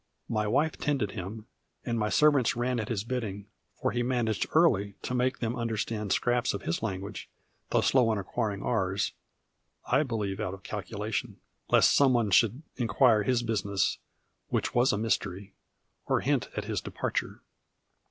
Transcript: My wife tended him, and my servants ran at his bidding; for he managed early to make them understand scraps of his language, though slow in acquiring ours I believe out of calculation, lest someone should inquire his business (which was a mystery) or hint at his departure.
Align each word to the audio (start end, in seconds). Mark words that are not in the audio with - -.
My 0.29 0.47
wife 0.47 0.77
tended 0.79 1.11
him, 1.11 1.45
and 1.85 1.99
my 1.99 2.09
servants 2.09 2.55
ran 2.55 2.79
at 2.79 2.89
his 2.89 3.03
bidding; 3.03 3.45
for 3.79 3.91
he 3.91 4.01
managed 4.01 4.47
early 4.55 4.95
to 5.03 5.13
make 5.13 5.37
them 5.37 5.55
understand 5.55 6.11
scraps 6.11 6.55
of 6.55 6.63
his 6.63 6.81
language, 6.81 7.29
though 7.69 7.81
slow 7.81 8.11
in 8.11 8.17
acquiring 8.17 8.63
ours 8.63 9.11
I 9.85 10.01
believe 10.01 10.39
out 10.39 10.55
of 10.55 10.63
calculation, 10.63 11.37
lest 11.69 11.93
someone 11.95 12.31
should 12.31 12.63
inquire 12.77 13.21
his 13.21 13.43
business 13.43 13.99
(which 14.47 14.73
was 14.73 14.91
a 14.91 14.97
mystery) 14.97 15.53
or 16.07 16.21
hint 16.21 16.49
at 16.57 16.65
his 16.65 16.81
departure. 16.81 17.43